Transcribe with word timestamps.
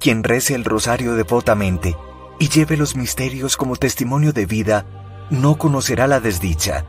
Quien 0.00 0.24
rece 0.24 0.54
el 0.54 0.64
rosario 0.64 1.14
devotamente 1.14 1.96
y 2.38 2.48
lleve 2.48 2.78
los 2.78 2.96
misterios 2.96 3.58
como 3.58 3.76
testimonio 3.76 4.32
de 4.32 4.46
vida, 4.46 4.86
no 5.28 5.58
conocerá 5.58 6.06
la 6.06 6.20
desdicha. 6.20 6.86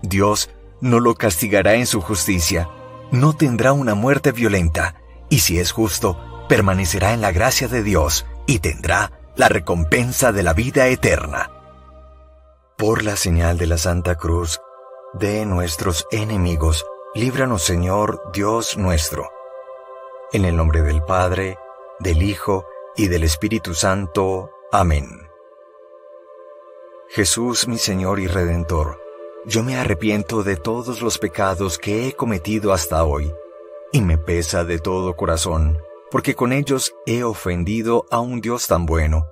Dios 0.00 0.48
no 0.80 1.00
lo 1.00 1.16
castigará 1.16 1.74
en 1.74 1.86
su 1.86 2.00
justicia, 2.00 2.68
no 3.10 3.32
tendrá 3.32 3.72
una 3.72 3.94
muerte 3.94 4.30
violenta, 4.30 4.94
y 5.28 5.40
si 5.40 5.58
es 5.58 5.72
justo, 5.72 6.18
permanecerá 6.48 7.12
en 7.12 7.20
la 7.20 7.32
gracia 7.32 7.66
de 7.66 7.82
Dios 7.82 8.26
y 8.46 8.60
tendrá 8.60 9.10
la 9.34 9.48
recompensa 9.48 10.30
de 10.30 10.44
la 10.44 10.52
vida 10.52 10.86
eterna. 10.86 11.50
Por 12.78 13.02
la 13.02 13.16
señal 13.16 13.58
de 13.58 13.66
la 13.66 13.78
Santa 13.78 14.14
Cruz, 14.14 14.60
de 15.14 15.44
nuestros 15.46 16.06
enemigos, 16.12 16.84
líbranos 17.14 17.62
Señor 17.62 18.22
Dios 18.32 18.76
nuestro. 18.76 19.30
En 20.32 20.44
el 20.44 20.56
nombre 20.56 20.82
del 20.82 21.02
Padre, 21.02 21.58
del 22.02 22.22
Hijo 22.22 22.66
y 22.96 23.08
del 23.08 23.24
Espíritu 23.24 23.74
Santo. 23.74 24.50
Amén. 24.72 25.06
Jesús 27.08 27.68
mi 27.68 27.78
Señor 27.78 28.18
y 28.20 28.26
Redentor, 28.26 29.00
yo 29.44 29.62
me 29.62 29.76
arrepiento 29.76 30.42
de 30.42 30.56
todos 30.56 31.02
los 31.02 31.18
pecados 31.18 31.78
que 31.78 32.08
he 32.08 32.12
cometido 32.14 32.72
hasta 32.72 33.04
hoy, 33.04 33.32
y 33.92 34.00
me 34.00 34.18
pesa 34.18 34.64
de 34.64 34.78
todo 34.78 35.14
corazón, 35.14 35.78
porque 36.10 36.34
con 36.34 36.52
ellos 36.52 36.94
he 37.06 37.22
ofendido 37.22 38.06
a 38.10 38.20
un 38.20 38.40
Dios 38.40 38.66
tan 38.66 38.86
bueno. 38.86 39.28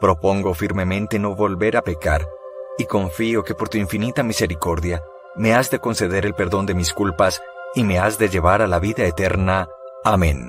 Propongo 0.00 0.54
firmemente 0.54 1.18
no 1.18 1.34
volver 1.34 1.76
a 1.76 1.82
pecar, 1.82 2.28
y 2.76 2.84
confío 2.84 3.42
que 3.42 3.54
por 3.54 3.68
tu 3.68 3.78
infinita 3.78 4.22
misericordia 4.22 5.02
me 5.34 5.54
has 5.54 5.70
de 5.70 5.78
conceder 5.78 6.26
el 6.26 6.34
perdón 6.34 6.66
de 6.66 6.74
mis 6.74 6.92
culpas 6.92 7.40
y 7.74 7.84
me 7.84 7.98
has 7.98 8.18
de 8.18 8.28
llevar 8.28 8.62
a 8.62 8.66
la 8.66 8.78
vida 8.78 9.04
eterna. 9.04 9.68
Amén. 10.04 10.48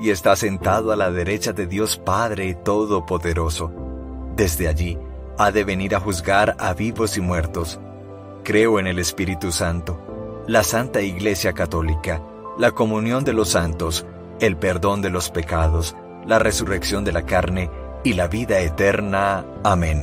y 0.00 0.10
está 0.10 0.36
sentado 0.36 0.92
a 0.92 0.96
la 0.96 1.10
derecha 1.10 1.52
de 1.52 1.66
Dios 1.66 1.96
Padre 1.96 2.54
Todopoderoso. 2.54 3.72
Desde 4.36 4.68
allí 4.68 4.98
ha 5.38 5.50
de 5.50 5.64
venir 5.64 5.94
a 5.94 6.00
juzgar 6.00 6.56
a 6.58 6.74
vivos 6.74 7.16
y 7.16 7.20
muertos. 7.20 7.80
Creo 8.44 8.78
en 8.78 8.86
el 8.86 8.98
Espíritu 8.98 9.52
Santo, 9.52 10.44
la 10.46 10.64
Santa 10.64 11.02
Iglesia 11.02 11.52
Católica, 11.52 12.22
la 12.58 12.72
comunión 12.72 13.24
de 13.24 13.32
los 13.32 13.50
santos, 13.50 14.06
el 14.40 14.56
perdón 14.56 15.02
de 15.02 15.10
los 15.10 15.30
pecados, 15.30 15.96
la 16.26 16.38
resurrección 16.38 17.04
de 17.04 17.12
la 17.12 17.24
carne 17.24 17.70
y 18.04 18.14
la 18.14 18.28
vida 18.28 18.60
eterna. 18.60 19.44
Amén. 19.62 20.02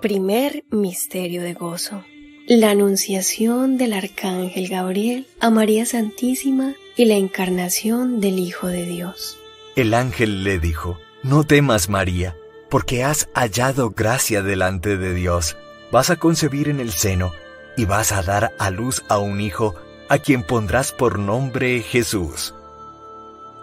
Primer 0.00 0.64
misterio 0.70 1.42
de 1.42 1.54
gozo. 1.54 2.02
La 2.48 2.70
anunciación 2.70 3.76
del 3.76 3.92
arcángel 3.92 4.68
Gabriel 4.68 5.26
a 5.40 5.50
María 5.50 5.84
Santísima 5.84 6.74
y 6.96 7.04
la 7.04 7.14
encarnación 7.14 8.20
del 8.20 8.38
Hijo 8.38 8.68
de 8.68 8.86
Dios. 8.86 9.38
El 9.76 9.92
ángel 9.92 10.44
le 10.44 10.58
dijo, 10.58 10.98
No 11.22 11.44
temas 11.44 11.88
María, 11.88 12.36
porque 12.70 13.04
has 13.04 13.28
hallado 13.34 13.90
gracia 13.90 14.42
delante 14.42 14.96
de 14.96 15.14
Dios. 15.14 15.56
Vas 15.92 16.10
a 16.10 16.16
concebir 16.16 16.68
en 16.68 16.80
el 16.80 16.92
seno 16.92 17.32
y 17.76 17.84
vas 17.84 18.12
a 18.12 18.22
dar 18.22 18.54
a 18.58 18.70
luz 18.70 19.04
a 19.08 19.18
un 19.18 19.40
hijo 19.40 19.74
a 20.08 20.18
quien 20.18 20.42
pondrás 20.42 20.92
por 20.92 21.18
nombre 21.18 21.82
Jesús. 21.82 22.54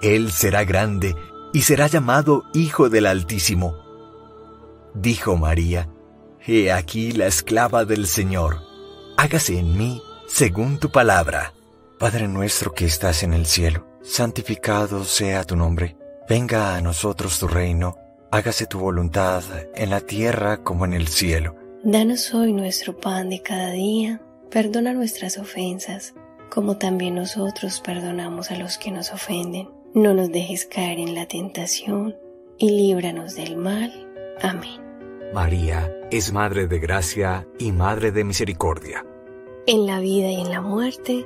Él 0.02 0.32
será 0.32 0.64
grande 0.64 1.16
y 1.54 1.62
será 1.62 1.88
llamado 1.88 2.46
Hijo 2.54 2.90
del 2.90 3.06
Altísimo. 3.08 3.78
Dijo 4.94 5.38
María, 5.38 5.90
He 6.46 6.72
aquí 6.72 7.14
la 7.14 7.28
esclava 7.28 7.86
del 7.86 8.06
Señor, 8.06 8.60
hágase 9.18 9.58
en 9.58 9.78
mí 9.78 10.02
según 10.28 10.78
tu 10.78 10.92
palabra. 10.92 11.53
Padre 12.04 12.28
nuestro 12.28 12.74
que 12.74 12.84
estás 12.84 13.24
en 13.24 13.34
el 13.34 13.46
cielo, 13.46 13.88
santificado 14.02 15.06
sea 15.06 15.46
tu 15.46 15.56
nombre, 15.56 15.96
venga 16.28 16.76
a 16.76 16.82
nosotros 16.82 17.40
tu 17.40 17.48
reino, 17.48 17.96
hágase 18.30 18.66
tu 18.66 18.78
voluntad 18.78 19.42
en 19.74 19.90
la 19.90 20.02
tierra 20.02 20.66
como 20.66 20.84
en 20.84 20.92
el 20.92 21.08
cielo. 21.08 21.56
Danos 21.82 22.34
hoy 22.34 22.52
nuestro 22.52 22.98
pan 22.98 23.30
de 23.30 23.42
cada 23.42 23.72
día, 23.72 24.20
perdona 24.52 24.92
nuestras 24.92 25.38
ofensas, 25.38 26.14
como 26.50 26.76
también 26.76 27.16
nosotros 27.16 27.80
perdonamos 27.80 28.52
a 28.52 28.58
los 28.58 28.78
que 28.78 28.92
nos 28.92 29.14
ofenden. 29.14 29.70
No 29.94 30.14
nos 30.14 30.30
dejes 30.30 30.66
caer 30.66 31.00
en 31.00 31.16
la 31.16 31.26
tentación 31.26 32.18
y 32.58 32.70
líbranos 32.70 33.36
del 33.36 33.56
mal. 33.56 33.94
Amén. 34.42 34.82
María 35.34 35.90
es 36.12 36.34
Madre 36.34 36.68
de 36.68 36.80
Gracia 36.80 37.48
y 37.58 37.72
Madre 37.72 38.12
de 38.12 38.26
Misericordia. 38.26 39.06
En 39.66 39.86
la 39.88 40.02
vida 40.02 40.28
y 40.28 40.42
en 40.42 40.50
la 40.50 40.60
muerte, 40.60 41.26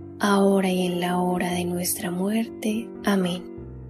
ahora 0.21 0.69
y 0.69 0.85
en 0.85 1.01
la 1.01 1.17
hora 1.17 1.51
de 1.51 1.65
nuestra 1.65 2.11
muerte. 2.11 2.87
Amén. 3.03 3.43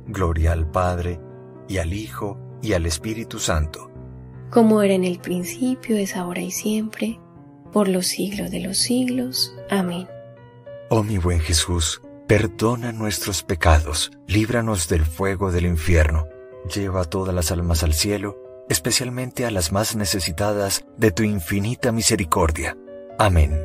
Gloria 0.08 0.54
al 0.54 0.70
Padre, 0.72 1.20
y 1.68 1.78
al 1.78 1.94
Hijo, 1.94 2.40
y 2.62 2.74
al 2.74 2.86
Espíritu 2.86 3.38
Santo. 3.38 3.92
Como 4.50 4.82
era 4.82 4.94
en 4.94 5.04
el 5.04 5.20
principio, 5.20 5.98
es 5.98 6.16
ahora 6.16 6.42
y 6.42 6.52
siempre, 6.52 7.20
por 7.72 7.88
los 7.88 8.08
siglos 8.08 8.50
de 8.50 8.62
los 8.62 8.78
siglos. 8.78 9.56
Amén. 9.70 10.08
Oh 10.90 11.04
mi 11.04 11.18
buen 11.18 11.40
Jesús, 11.40 12.02
perdona 12.28 12.92
nuestros 12.92 13.44
pecados, 13.44 14.12
líbranos 14.28 14.88
del 14.88 15.06
fuego 15.06 15.52
del 15.52 15.66
infierno, 15.66 16.28
lleva 16.74 17.02
a 17.02 17.06
todas 17.06 17.36
las 17.36 17.52
almas 17.52 17.84
al 17.84 17.94
cielo, 17.94 18.38
especialmente 18.70 19.46
a 19.46 19.52
las 19.52 19.72
más 19.72 19.96
necesitadas 19.96 20.86
de 20.98 21.12
tu 21.12 21.24
infinita 21.24 21.92
misericordia. 21.92 22.78
Amén. 23.20 23.58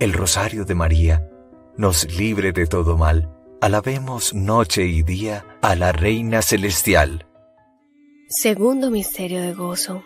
El 0.00 0.12
Rosario 0.12 0.64
de 0.64 0.74
María 0.74 1.28
nos 1.78 2.12
libre 2.12 2.52
de 2.52 2.66
todo 2.66 2.98
mal 2.98 3.32
Alabemos 3.60 4.34
noche 4.34 4.86
y 4.86 5.02
día 5.02 5.44
a 5.62 5.74
la 5.74 5.90
Reina 5.90 6.42
Celestial. 6.42 7.26
Segundo 8.28 8.88
Misterio 8.92 9.42
de 9.42 9.52
Gozo. 9.52 10.04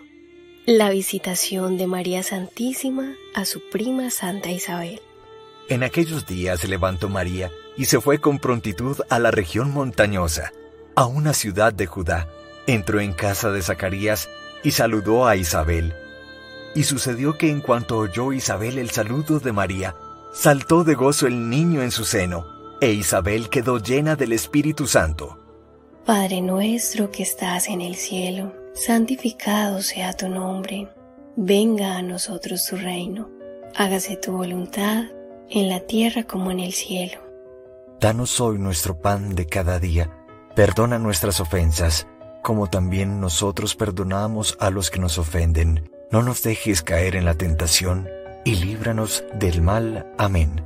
La 0.65 0.89
visitación 0.89 1.77
de 1.77 1.87
María 1.87 2.23
Santísima 2.23 3.15
a 3.35 3.45
su 3.45 3.61
prima 3.71 4.09
Santa 4.09 4.51
Isabel. 4.51 5.03
En 5.69 5.83
aquellos 5.83 6.27
días 6.27 6.61
se 6.61 6.69
levantó 6.69 7.11
María 7.11 7.51
y 7.77 7.85
se 7.85 8.01
fue 8.01 8.23
con 8.23 8.39
prontitud 8.39 8.97
a 9.11 9.19
la 9.19 9.31
región 9.31 9.71
montañosa, 9.71 10.53
a 10.95 11.05
una 11.05 11.35
ciudad 11.35 11.75
de 11.75 11.85
Judá. 11.85 12.27
Entró 12.67 13.01
en 13.01 13.13
casa 13.13 13.51
de 13.51 13.61
Zacarías 13.61 14.31
y 14.63 14.71
saludó 14.71 15.27
a 15.27 15.37
Isabel. 15.37 15.95
Y 16.75 16.85
sucedió 16.85 17.37
que 17.37 17.51
en 17.51 17.61
cuanto 17.61 17.99
oyó 17.99 18.33
Isabel 18.33 18.79
el 18.79 18.89
saludo 18.89 19.41
de 19.41 19.53
María, 19.53 19.95
saltó 20.33 20.85
de 20.85 20.95
gozo 20.95 21.27
el 21.27 21.51
niño 21.51 21.83
en 21.83 21.91
su 21.91 22.05
seno 22.05 22.47
e 22.83 22.91
Isabel 22.91 23.49
quedó 23.49 23.79
llena 23.79 24.17
del 24.17 24.33
Espíritu 24.33 24.89
Santo. 24.89 25.39
Padre 26.05 26.41
nuestro 26.41 27.13
que 27.13 27.23
estás 27.23 27.69
en 27.69 27.81
el 27.81 27.95
cielo, 27.95 28.53
santificado 28.75 29.83
sea 29.83 30.15
tu 30.15 30.29
nombre. 30.29 30.89
Venga 31.37 31.97
a 31.97 32.03
nosotros 32.03 32.67
tu 32.67 32.77
reino. 32.77 33.31
Hágase 33.77 34.17
tu 34.17 34.33
voluntad 34.33 35.05
en 35.49 35.69
la 35.69 35.79
tierra 35.79 36.25
como 36.25 36.51
en 36.51 36.59
el 36.59 36.73
cielo. 36.73 37.21
Danos 38.01 38.41
hoy 38.41 38.59
nuestro 38.59 39.01
pan 39.01 39.37
de 39.37 39.47
cada 39.47 39.79
día. 39.79 40.11
Perdona 40.57 40.99
nuestras 40.99 41.39
ofensas, 41.39 42.09
como 42.43 42.69
también 42.69 43.21
nosotros 43.21 43.77
perdonamos 43.77 44.57
a 44.59 44.71
los 44.71 44.91
que 44.91 44.99
nos 44.99 45.19
ofenden. 45.19 45.89
No 46.11 46.23
nos 46.23 46.43
dejes 46.43 46.83
caer 46.83 47.15
en 47.15 47.25
la 47.25 47.35
tentación, 47.35 48.09
y 48.45 48.57
líbranos 48.57 49.25
del 49.35 49.63
mal. 49.63 50.07
Amén. 50.19 50.63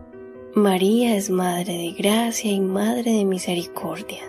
María 0.55 1.17
es 1.17 1.29
Madre 1.29 1.75
de 1.75 1.93
Gracia 1.93 2.51
y 2.51 2.61
Madre 2.61 3.13
de 3.13 3.25
Misericordia. 3.25 4.23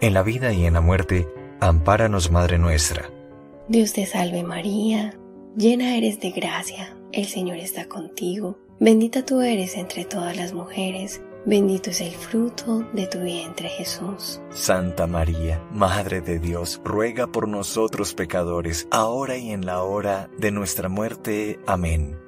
En 0.00 0.14
la 0.14 0.22
vida 0.22 0.52
y 0.52 0.64
en 0.64 0.74
la 0.74 0.80
muerte, 0.80 1.28
ampáranos, 1.60 2.30
Madre 2.30 2.58
nuestra. 2.58 3.10
Dios 3.66 3.92
te 3.92 4.06
salve 4.06 4.44
María, 4.44 5.18
llena 5.56 5.96
eres 5.96 6.20
de 6.20 6.30
gracia, 6.30 6.96
el 7.12 7.26
Señor 7.26 7.58
está 7.58 7.86
contigo, 7.86 8.56
bendita 8.78 9.26
tú 9.26 9.40
eres 9.40 9.76
entre 9.76 10.04
todas 10.04 10.36
las 10.36 10.54
mujeres, 10.54 11.20
bendito 11.44 11.90
es 11.90 12.00
el 12.00 12.12
fruto 12.12 12.88
de 12.92 13.06
tu 13.08 13.18
vientre 13.18 13.68
Jesús. 13.68 14.40
Santa 14.50 15.06
María, 15.06 15.60
Madre 15.72 16.20
de 16.20 16.38
Dios, 16.38 16.80
ruega 16.84 17.26
por 17.26 17.48
nosotros 17.48 18.14
pecadores, 18.14 18.86
ahora 18.90 19.36
y 19.36 19.50
en 19.50 19.66
la 19.66 19.82
hora 19.82 20.30
de 20.38 20.50
nuestra 20.52 20.88
muerte. 20.88 21.58
Amén. 21.66 22.27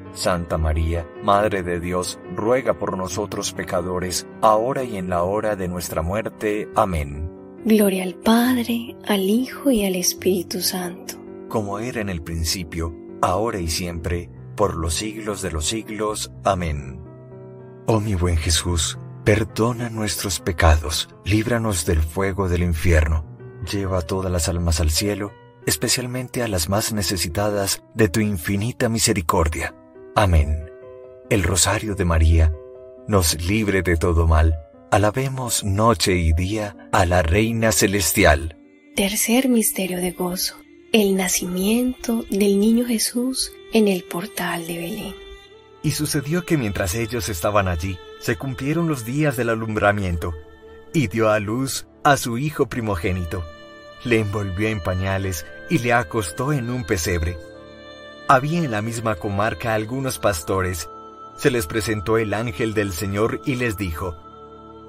Santa 0.13 0.57
María, 0.57 1.07
Madre 1.23 1.63
de 1.63 1.79
Dios, 1.79 2.19
ruega 2.35 2.73
por 2.77 2.97
nosotros 2.97 3.53
pecadores, 3.53 4.27
ahora 4.41 4.83
y 4.83 4.97
en 4.97 5.09
la 5.09 5.23
hora 5.23 5.55
de 5.55 5.67
nuestra 5.67 6.01
muerte. 6.01 6.69
Amén. 6.75 7.29
Gloria 7.63 8.03
al 8.03 8.15
Padre, 8.15 8.95
al 9.07 9.21
Hijo 9.21 9.71
y 9.71 9.85
al 9.85 9.95
Espíritu 9.95 10.61
Santo. 10.61 11.15
Como 11.47 11.79
era 11.79 12.01
en 12.01 12.09
el 12.09 12.21
principio, 12.21 12.95
ahora 13.21 13.59
y 13.59 13.67
siempre, 13.67 14.29
por 14.55 14.75
los 14.75 14.95
siglos 14.95 15.41
de 15.41 15.51
los 15.51 15.67
siglos. 15.67 16.31
Amén. 16.43 16.99
Oh 17.87 17.99
mi 17.99 18.15
buen 18.15 18.37
Jesús, 18.37 18.97
perdona 19.23 19.89
nuestros 19.89 20.39
pecados, 20.39 21.09
líbranos 21.25 21.85
del 21.85 22.01
fuego 22.01 22.49
del 22.49 22.63
infierno, 22.63 23.25
lleva 23.69 23.99
a 23.99 24.01
todas 24.01 24.31
las 24.31 24.49
almas 24.49 24.79
al 24.79 24.89
cielo, 24.89 25.31
especialmente 25.65 26.41
a 26.41 26.47
las 26.47 26.69
más 26.69 26.93
necesitadas 26.93 27.83
de 27.93 28.09
tu 28.09 28.19
infinita 28.19 28.89
misericordia. 28.89 29.75
Amén. 30.15 30.69
El 31.29 31.43
rosario 31.43 31.95
de 31.95 32.03
María 32.03 32.53
nos 33.07 33.41
libre 33.41 33.81
de 33.81 33.95
todo 33.95 34.27
mal. 34.27 34.59
Alabemos 34.91 35.63
noche 35.63 36.17
y 36.17 36.33
día 36.33 36.75
a 36.91 37.05
la 37.05 37.21
Reina 37.21 37.71
Celestial. 37.71 38.57
Tercer 38.93 39.47
misterio 39.47 39.99
de 39.99 40.11
gozo, 40.11 40.55
el 40.91 41.15
nacimiento 41.15 42.25
del 42.29 42.59
niño 42.59 42.85
Jesús 42.85 43.53
en 43.71 43.87
el 43.87 44.03
portal 44.03 44.67
de 44.67 44.77
Belén. 44.77 45.15
Y 45.81 45.91
sucedió 45.91 46.43
que 46.43 46.57
mientras 46.57 46.93
ellos 46.93 47.29
estaban 47.29 47.69
allí, 47.69 47.97
se 48.19 48.35
cumplieron 48.35 48.89
los 48.89 49.05
días 49.05 49.37
del 49.37 49.47
alumbramiento, 49.47 50.33
y 50.93 51.07
dio 51.07 51.29
a 51.29 51.39
luz 51.39 51.87
a 52.03 52.17
su 52.17 52.37
hijo 52.37 52.67
primogénito. 52.67 53.45
Le 54.03 54.19
envolvió 54.19 54.67
en 54.67 54.81
pañales 54.81 55.45
y 55.69 55.79
le 55.79 55.93
acostó 55.93 56.51
en 56.51 56.69
un 56.69 56.83
pesebre. 56.83 57.37
Había 58.31 58.59
en 58.59 58.71
la 58.71 58.81
misma 58.81 59.15
comarca 59.15 59.73
algunos 59.73 60.17
pastores. 60.17 60.87
Se 61.35 61.51
les 61.51 61.67
presentó 61.67 62.17
el 62.17 62.33
ángel 62.33 62.73
del 62.73 62.93
Señor 62.93 63.41
y 63.45 63.55
les 63.55 63.75
dijo, 63.75 64.15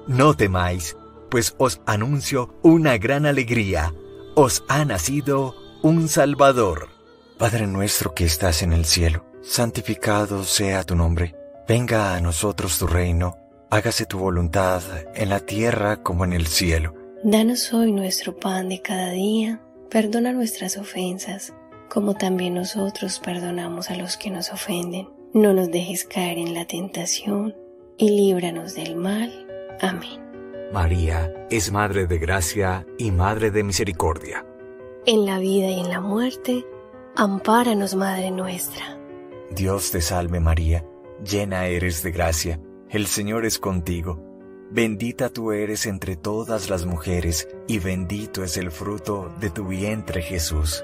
No 0.07 0.33
temáis, 0.33 0.95
pues 1.29 1.53
os 1.57 1.81
anuncio 1.85 2.55
una 2.61 2.97
gran 2.97 3.25
alegría. 3.25 3.93
Os 4.35 4.63
ha 4.69 4.85
nacido 4.85 5.55
un 5.81 6.07
Salvador. 6.07 6.87
Padre 7.37 7.67
nuestro 7.67 8.13
que 8.13 8.23
estás 8.23 8.61
en 8.61 8.71
el 8.71 8.85
cielo 8.85 9.25
santificado 9.43 10.43
sea 10.45 10.83
tu 10.83 10.95
nombre, 10.95 11.35
venga 11.67 12.15
a 12.15 12.21
nosotros 12.21 12.79
tu 12.79 12.87
reino, 12.87 13.37
hágase 13.69 14.05
tu 14.05 14.17
voluntad 14.17 14.81
en 15.15 15.29
la 15.29 15.41
tierra 15.41 16.01
como 16.01 16.23
en 16.23 16.33
el 16.33 16.47
cielo. 16.47 16.93
Danos 17.23 17.73
hoy 17.73 17.91
nuestro 17.91 18.37
pan 18.37 18.69
de 18.69 18.81
cada 18.81 19.11
día, 19.11 19.61
perdona 19.89 20.31
nuestras 20.31 20.77
ofensas, 20.77 21.53
como 21.93 22.15
también 22.15 22.55
nosotros 22.55 23.19
perdonamos 23.19 23.91
a 23.91 23.95
los 23.95 24.17
que 24.17 24.31
nos 24.31 24.51
ofenden. 24.51 25.09
No 25.31 25.53
nos 25.53 25.69
dejes 25.69 26.05
caer 26.05 26.39
en 26.39 26.55
la 26.55 26.65
tentación, 26.65 27.55
y 27.97 28.09
líbranos 28.09 28.73
del 28.73 28.95
mal. 28.95 29.31
Amén. 29.79 30.19
María 30.73 31.31
es 31.51 31.71
Madre 31.71 32.07
de 32.07 32.17
Gracia 32.17 32.87
y 32.97 33.11
Madre 33.11 33.51
de 33.51 33.63
Misericordia. 33.63 34.43
En 35.05 35.27
la 35.27 35.37
vida 35.37 35.67
y 35.67 35.79
en 35.79 35.89
la 35.89 36.01
muerte, 36.01 36.65
ampáranos, 37.15 37.93
Madre 37.93 38.31
nuestra. 38.31 38.97
Dios 39.51 39.91
te 39.91 40.01
salve 40.01 40.39
María, 40.39 40.83
llena 41.23 41.67
eres 41.67 42.01
de 42.01 42.11
gracia, 42.11 42.59
el 42.89 43.05
Señor 43.05 43.45
es 43.45 43.59
contigo. 43.59 44.19
Bendita 44.71 45.29
tú 45.29 45.51
eres 45.51 45.85
entre 45.85 46.15
todas 46.15 46.71
las 46.71 46.87
mujeres, 46.87 47.47
y 47.67 47.77
bendito 47.77 48.43
es 48.43 48.57
el 48.57 48.71
fruto 48.71 49.31
de 49.39 49.51
tu 49.51 49.67
vientre 49.67 50.23
Jesús. 50.23 50.83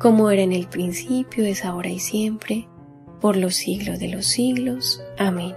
Como 0.00 0.30
era 0.30 0.40
en 0.40 0.54
el 0.54 0.66
principio, 0.66 1.44
es 1.44 1.62
ahora 1.62 1.90
y 1.90 1.98
siempre, 1.98 2.66
por 3.20 3.36
los 3.36 3.54
siglos 3.54 3.98
de 3.98 4.08
los 4.08 4.24
siglos. 4.24 5.02
Amén. 5.18 5.54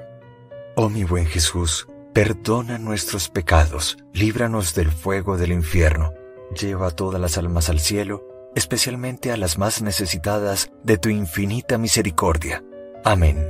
Oh 0.75 0.89
mi 0.89 1.06
buen 1.06 1.25
Jesús, 1.25 1.88
perdona 2.12 2.77
nuestros 2.77 3.29
pecados, 3.29 3.97
líbranos 4.12 4.75
del 4.75 4.91
fuego 4.91 5.38
del 5.38 5.53
infierno, 5.53 6.12
lleva 6.60 6.88
a 6.88 6.91
todas 6.91 7.21
las 7.21 7.38
almas 7.38 7.69
al 7.69 7.79
cielo, 7.79 8.51
especialmente 8.53 9.32
a 9.32 9.38
las 9.38 9.58
más 9.58 9.82
necesitadas 9.82 10.73
de 10.84 10.97
tu 10.97 11.08
infinita 11.08 11.77
misericordia. 11.77 12.62
Amén. 13.06 13.47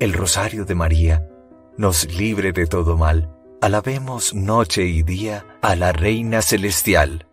El 0.00 0.14
Rosario 0.14 0.64
de 0.64 0.74
María 0.74 1.28
nos 1.76 2.10
libre 2.10 2.52
de 2.52 2.66
todo 2.66 2.96
mal. 2.96 3.30
Alabemos 3.60 4.32
noche 4.32 4.86
y 4.86 5.02
día 5.02 5.44
a 5.60 5.76
la 5.76 5.92
Reina 5.92 6.40
Celestial. 6.40 7.26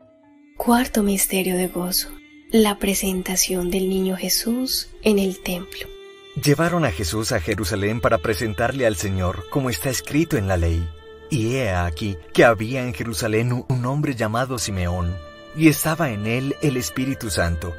Cuarto 0.58 1.04
Misterio 1.04 1.56
de 1.56 1.68
Gozo. 1.68 2.10
La 2.54 2.80
presentación 2.80 3.72
del 3.72 3.88
Niño 3.88 4.18
Jesús 4.18 4.90
en 5.04 5.20
el 5.20 5.40
templo. 5.40 5.88
Llevaron 6.36 6.84
a 6.84 6.92
Jesús 6.92 7.32
a 7.32 7.40
Jerusalén 7.40 8.02
para 8.02 8.18
presentarle 8.18 8.86
al 8.86 8.98
Señor, 8.98 9.46
como 9.50 9.70
está 9.70 9.90
escrito 9.90 10.36
en 10.36 10.50
la 10.50 10.58
ley. 10.58 10.86
Y 11.30 11.56
he 11.56 11.72
aquí 11.72 12.18
que 12.34 12.44
había 12.44 12.84
en 12.84 12.94
Jerusalén 12.94 13.64
un 13.70 13.86
hombre 13.86 14.16
llamado 14.16 14.60
Simeón, 14.60 15.16
y 15.56 15.70
estaba 15.70 16.12
en 16.12 16.28
él 16.28 16.58
el 16.62 16.76
Espíritu 16.76 17.30
Santo. 17.30 17.74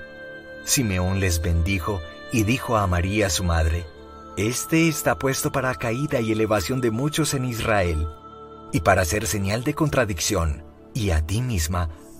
Simeón 0.65 1.21
les 1.21 1.43
bendijo 1.43 2.01
y 2.33 2.45
dijo 2.45 2.79
a 2.79 2.87
María 2.87 3.29
su 3.29 3.45
madre, 3.45 3.85
Este 4.39 4.89
está 4.89 5.19
puesto 5.19 5.53
para 5.53 5.75
caída 5.75 6.23
y 6.23 6.33
elevación 6.33 6.81
de 6.81 6.91
muchos 6.91 7.35
en 7.35 7.45
Israel, 7.45 8.09
y 8.73 8.81
para 8.81 9.05
ser 9.05 9.27
señal 9.27 9.65
de 9.65 9.75
contradicción, 9.75 10.65
y 10.95 11.11
a 11.11 11.21
ti 11.27 11.43
misma 11.43 11.91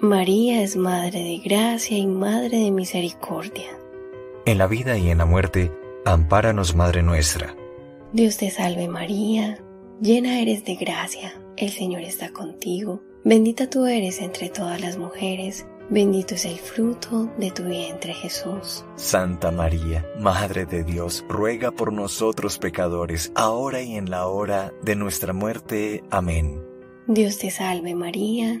María 0.00 0.62
es 0.62 0.76
Madre 0.76 1.22
de 1.22 1.38
Gracia 1.38 1.96
y 1.96 2.06
Madre 2.06 2.58
de 2.58 2.70
Misericordia. 2.70 3.78
En 4.44 4.58
la 4.58 4.66
vida 4.66 4.98
y 4.98 5.08
en 5.08 5.18
la 5.18 5.24
muerte, 5.24 5.72
ampáranos, 6.04 6.74
Madre 6.74 7.02
nuestra. 7.02 7.54
Dios 8.12 8.36
te 8.36 8.50
salve 8.50 8.88
María, 8.88 9.58
llena 10.00 10.40
eres 10.40 10.64
de 10.64 10.74
gracia, 10.74 11.32
el 11.56 11.70
Señor 11.70 12.02
está 12.02 12.30
contigo, 12.32 13.02
bendita 13.24 13.70
tú 13.70 13.86
eres 13.86 14.20
entre 14.20 14.50
todas 14.50 14.80
las 14.80 14.98
mujeres, 14.98 15.66
bendito 15.88 16.34
es 16.34 16.44
el 16.44 16.58
fruto 16.58 17.30
de 17.38 17.50
tu 17.50 17.64
vientre 17.64 18.14
Jesús. 18.14 18.84
Santa 18.96 19.52
María, 19.52 20.04
Madre 20.18 20.66
de 20.66 20.84
Dios, 20.84 21.24
ruega 21.28 21.70
por 21.70 21.92
nosotros 21.92 22.58
pecadores, 22.58 23.32
ahora 23.34 23.80
y 23.80 23.94
en 23.96 24.10
la 24.10 24.26
hora 24.26 24.72
de 24.82 24.96
nuestra 24.96 25.32
muerte. 25.32 26.02
Amén. 26.10 26.62
Dios 27.06 27.38
te 27.38 27.50
salve 27.50 27.94
María, 27.94 28.60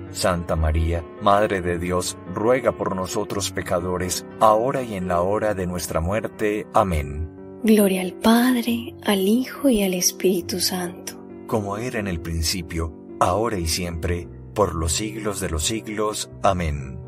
Santa 0.11 0.55
María, 0.55 1.03
Madre 1.21 1.61
de 1.61 1.79
Dios, 1.79 2.17
ruega 2.33 2.71
por 2.73 2.95
nosotros 2.95 3.51
pecadores, 3.51 4.25
ahora 4.39 4.83
y 4.83 4.95
en 4.95 5.07
la 5.07 5.21
hora 5.21 5.53
de 5.53 5.67
nuestra 5.67 5.99
muerte. 5.99 6.67
Amén. 6.73 7.29
Gloria 7.63 8.01
al 8.01 8.13
Padre, 8.13 8.95
al 9.03 9.27
Hijo 9.27 9.69
y 9.69 9.83
al 9.83 9.93
Espíritu 9.93 10.59
Santo. 10.59 11.13
Como 11.47 11.77
era 11.77 11.99
en 11.99 12.07
el 12.07 12.19
principio, 12.19 12.93
ahora 13.19 13.57
y 13.57 13.67
siempre, 13.67 14.27
por 14.53 14.75
los 14.75 14.93
siglos 14.93 15.39
de 15.39 15.49
los 15.49 15.63
siglos. 15.65 16.29
Amén. 16.43 16.99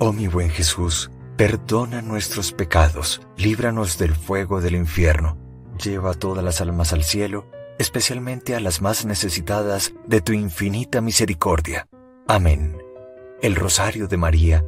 Oh 0.00 0.12
mi 0.12 0.26
buen 0.26 0.50
Jesús, 0.50 1.10
perdona 1.36 2.02
nuestros 2.02 2.52
pecados, 2.52 3.22
líbranos 3.36 3.96
del 3.98 4.14
fuego 4.14 4.60
del 4.60 4.74
infierno, 4.74 5.38
lleva 5.82 6.10
a 6.10 6.14
todas 6.14 6.44
las 6.44 6.60
almas 6.60 6.92
al 6.92 7.04
cielo, 7.04 7.46
especialmente 7.78 8.54
a 8.54 8.60
las 8.60 8.82
más 8.82 9.04
necesitadas 9.04 9.94
de 10.06 10.20
tu 10.20 10.32
infinita 10.32 11.00
misericordia. 11.00 11.86
Amén. 12.26 12.78
El 13.42 13.54
rosario 13.54 14.08
de 14.08 14.16
María 14.16 14.64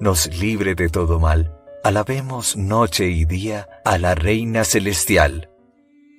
nos 0.00 0.26
libre 0.38 0.74
de 0.74 0.88
todo 0.88 1.20
mal. 1.20 1.54
Alabemos 1.82 2.56
noche 2.56 3.08
y 3.10 3.26
día 3.26 3.68
a 3.84 3.98
la 3.98 4.14
Reina 4.14 4.64
Celestial. 4.64 5.50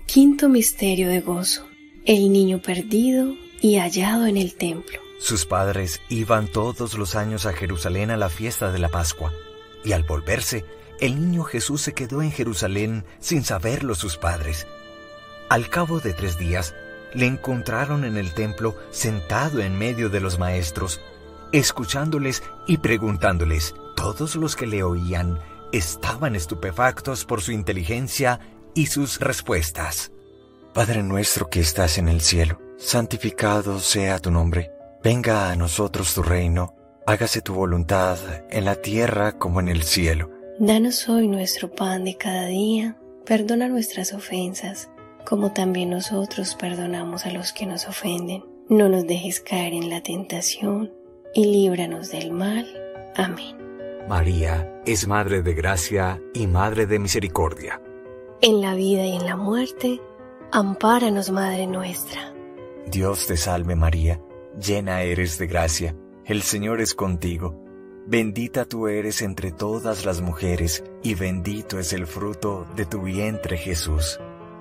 Quinto 0.06 0.48
misterio 0.48 1.10
de 1.10 1.22
gozo. 1.22 1.66
El 2.06 2.32
niño 2.32 2.62
perdido 2.62 3.34
y 3.62 3.78
hallado 3.78 4.28
en 4.28 4.38
el 4.38 4.54
templo. 4.58 5.00
Sus 5.20 5.48
padres 5.48 6.02
iban 6.08 6.48
todos 6.52 6.94
los 6.94 7.16
años 7.16 7.48
a 7.48 7.54
Jerusalén 7.54 8.12
a 8.12 8.18
la 8.18 8.30
fiesta 8.30 8.72
de 8.72 8.78
la 8.78 8.90
Pascua, 8.90 9.34
y 9.84 9.94
al 9.94 10.04
volverse, 10.04 10.66
el 11.00 11.20
niño 11.20 11.46
Jesús 11.46 11.82
se 11.82 11.94
quedó 11.94 12.22
en 12.22 12.32
Jerusalén 12.32 13.06
sin 13.20 13.44
saberlo 13.44 13.96
sus 13.96 14.18
padres. 14.18 14.68
Al 15.50 15.68
cabo 15.68 16.00
de 16.00 16.14
tres 16.14 16.38
días, 16.38 16.76
le 17.16 17.26
encontraron 17.26 18.04
en 18.04 18.18
el 18.18 18.34
templo 18.34 18.76
sentado 18.92 19.62
en 19.62 19.78
medio 19.78 20.10
de 20.10 20.20
los 20.20 20.38
maestros, 20.38 21.02
escuchándoles 21.52 22.44
y 22.68 22.78
preguntándoles. 22.78 23.74
Todos 23.96 24.36
los 24.36 24.56
que 24.56 24.68
le 24.68 24.84
oían 24.84 25.40
estaban 25.72 26.36
estupefactos 26.36 27.26
por 27.26 27.42
su 27.42 27.52
inteligencia 27.52 28.40
y 28.74 28.88
sus 28.88 29.20
respuestas. 29.20 30.12
Padre 30.74 31.04
nuestro 31.04 31.50
que 31.50 31.62
estás 31.62 31.98
en 31.98 32.10
el 32.10 32.20
cielo, 32.20 32.60
santificado 32.78 33.80
sea 33.80 34.20
tu 34.20 34.30
nombre, 34.30 34.72
venga 35.02 35.50
a 35.50 35.56
nosotros 35.56 36.14
tu 36.14 36.22
reino, 36.22 36.76
hágase 37.08 37.42
tu 37.42 37.54
voluntad 37.54 38.18
en 38.50 38.66
la 38.66 38.76
tierra 38.76 39.38
como 39.38 39.62
en 39.62 39.70
el 39.70 39.84
cielo. 39.84 40.30
Danos 40.60 41.08
hoy 41.08 41.30
nuestro 41.30 41.72
pan 41.72 42.04
de 42.04 42.18
cada 42.18 42.48
día, 42.48 42.98
perdona 43.26 43.70
nuestras 43.70 44.14
ofensas 44.14 44.90
como 45.26 45.52
también 45.52 45.90
nosotros 45.90 46.56
perdonamos 46.56 47.26
a 47.26 47.32
los 47.32 47.52
que 47.52 47.66
nos 47.66 47.88
ofenden. 47.88 48.44
No 48.70 48.90
nos 48.90 49.06
dejes 49.06 49.40
caer 49.42 49.74
en 49.74 49.90
la 49.90 50.02
tentación 50.02 50.92
y 51.34 51.46
líbranos 51.46 52.12
del 52.12 52.32
mal. 52.32 52.66
Amén. 53.16 53.58
María 54.08 54.82
es 54.86 55.08
Madre 55.08 55.42
de 55.42 55.54
Gracia 55.54 56.22
y 56.34 56.48
Madre 56.48 56.86
de 56.86 57.00
Misericordia. 57.00 57.82
En 58.42 58.62
la 58.62 58.76
vida 58.76 59.04
y 59.04 59.16
en 59.16 59.26
la 59.26 59.36
muerte, 59.36 60.00
ampáranos, 60.52 61.32
Madre 61.32 61.68
nuestra. 61.68 62.34
Dios 62.88 63.26
te 63.26 63.36
salve 63.36 63.76
María, 63.76 64.22
llena 64.60 65.02
eres 65.02 65.40
de 65.40 65.48
gracia, 65.48 65.96
el 66.26 66.44
Señor 66.44 66.82
es 66.82 66.94
contigo. 66.94 67.56
Bendita 68.06 68.66
tú 68.66 68.88
eres 68.88 69.24
entre 69.24 69.52
todas 69.52 70.06
las 70.06 70.22
mujeres, 70.22 70.84
y 71.02 71.16
bendito 71.16 71.80
es 71.80 71.94
el 71.94 72.06
fruto 72.06 72.68
de 72.76 72.86
tu 72.86 73.02
vientre 73.02 73.58
Jesús. 73.58 74.20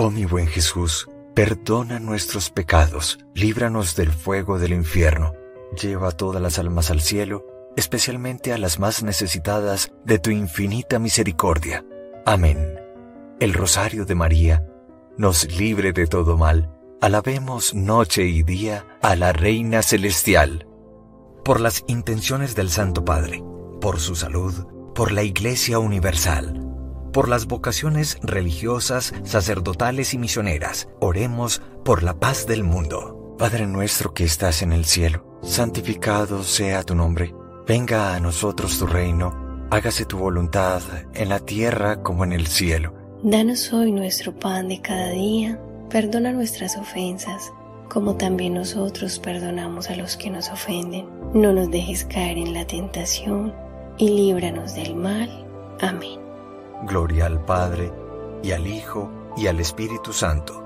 Oh 0.00 0.12
mi 0.12 0.24
buen 0.24 0.46
Jesús, 0.46 1.08
Perdona 1.34 1.98
nuestros 1.98 2.50
pecados, 2.50 3.18
líbranos 3.34 3.96
del 3.96 4.12
fuego 4.12 4.60
del 4.60 4.72
infierno, 4.72 5.32
lleva 5.80 6.12
todas 6.12 6.40
las 6.40 6.60
almas 6.60 6.92
al 6.92 7.00
cielo, 7.00 7.44
especialmente 7.76 8.52
a 8.52 8.58
las 8.58 8.78
más 8.78 9.02
necesitadas 9.02 9.90
de 10.04 10.20
tu 10.20 10.30
infinita 10.30 11.00
misericordia. 11.00 11.84
Amén. 12.24 12.78
El 13.40 13.54
rosario 13.54 14.04
de 14.04 14.14
María 14.14 14.64
nos 15.16 15.52
libre 15.58 15.92
de 15.92 16.06
todo 16.06 16.36
mal. 16.36 16.72
Alabemos 17.00 17.74
noche 17.74 18.24
y 18.24 18.44
día 18.44 18.86
a 19.02 19.16
la 19.16 19.32
Reina 19.32 19.82
Celestial. 19.82 20.68
Por 21.44 21.58
las 21.58 21.82
intenciones 21.88 22.54
del 22.54 22.70
Santo 22.70 23.04
Padre, 23.04 23.42
por 23.80 23.98
su 23.98 24.14
salud, 24.14 24.64
por 24.94 25.10
la 25.10 25.24
Iglesia 25.24 25.80
Universal 25.80 26.67
por 27.18 27.28
las 27.28 27.48
vocaciones 27.48 28.16
religiosas, 28.22 29.12
sacerdotales 29.24 30.14
y 30.14 30.18
misioneras. 30.18 30.88
Oremos 31.00 31.60
por 31.84 32.04
la 32.04 32.14
paz 32.20 32.46
del 32.46 32.62
mundo. 32.62 33.34
Padre 33.36 33.66
nuestro 33.66 34.14
que 34.14 34.22
estás 34.22 34.62
en 34.62 34.72
el 34.72 34.84
cielo, 34.84 35.40
santificado 35.42 36.44
sea 36.44 36.84
tu 36.84 36.94
nombre. 36.94 37.34
Venga 37.66 38.14
a 38.14 38.20
nosotros 38.20 38.78
tu 38.78 38.86
reino. 38.86 39.66
Hágase 39.68 40.04
tu 40.04 40.16
voluntad 40.16 40.80
en 41.12 41.28
la 41.28 41.40
tierra 41.40 42.04
como 42.04 42.22
en 42.22 42.32
el 42.32 42.46
cielo. 42.46 42.94
Danos 43.24 43.72
hoy 43.72 43.90
nuestro 43.90 44.32
pan 44.38 44.68
de 44.68 44.80
cada 44.80 45.10
día. 45.10 45.60
Perdona 45.90 46.30
nuestras 46.30 46.76
ofensas, 46.76 47.52
como 47.88 48.14
también 48.14 48.54
nosotros 48.54 49.18
perdonamos 49.18 49.90
a 49.90 49.96
los 49.96 50.16
que 50.16 50.30
nos 50.30 50.50
ofenden. 50.50 51.08
No 51.34 51.52
nos 51.52 51.68
dejes 51.68 52.04
caer 52.04 52.38
en 52.38 52.54
la 52.54 52.64
tentación 52.64 53.52
y 53.98 54.08
líbranos 54.08 54.76
del 54.76 54.94
mal. 54.94 55.28
Amén. 55.80 56.27
Gloria 56.84 57.26
al 57.26 57.44
Padre, 57.44 57.92
y 58.42 58.52
al 58.52 58.66
Hijo, 58.66 59.10
y 59.36 59.46
al 59.46 59.60
Espíritu 59.60 60.12
Santo. 60.12 60.64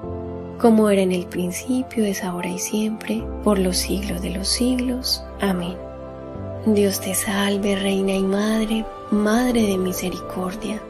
Como 0.60 0.90
era 0.90 1.02
en 1.02 1.12
el 1.12 1.26
principio, 1.26 2.04
es 2.04 2.22
ahora 2.22 2.48
y 2.48 2.58
siempre, 2.58 3.24
por 3.42 3.58
los 3.58 3.78
siglos 3.78 4.22
de 4.22 4.30
los 4.30 4.48
siglos. 4.48 5.24
Amén. 5.40 5.76
Dios 6.66 7.00
te 7.00 7.14
salve, 7.14 7.76
Reina 7.76 8.12
y 8.12 8.22
Madre, 8.22 8.84
Madre 9.10 9.62
de 9.62 9.78
misericordia, 9.78 10.80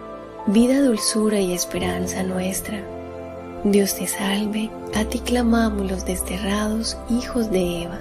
vida, 0.47 0.81
dulzura 0.83 1.41
y 1.41 1.53
esperanza 1.53 2.23
nuestra. 2.23 2.83
Dios 3.65 3.95
te 3.95 4.07
salve, 4.07 4.71
a 4.95 5.05
ti 5.05 5.21
clamamos 5.21 5.91
los 5.91 6.05
desterrados 6.05 6.99
hijos 7.09 7.51
de 7.51 7.85
Eva. 7.85 7.99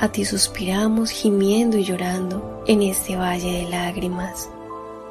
A 0.00 0.08
ti 0.08 0.24
suspiramos 0.24 1.10
gimiendo 1.10 1.76
y 1.76 1.84
llorando 1.84 2.64
en 2.66 2.82
este 2.82 3.16
valle 3.16 3.52
de 3.52 3.70
lágrimas. 3.70 4.50